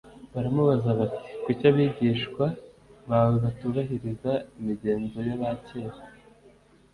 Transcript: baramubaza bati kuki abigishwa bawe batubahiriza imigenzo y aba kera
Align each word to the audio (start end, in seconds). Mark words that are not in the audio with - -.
baramubaza 0.33 0.89
bati 0.99 1.29
kuki 1.43 1.63
abigishwa 1.71 2.45
bawe 3.09 3.35
batubahiriza 3.43 4.31
imigenzo 4.59 5.17
y 5.27 5.31
aba 5.35 5.49
kera 5.65 5.99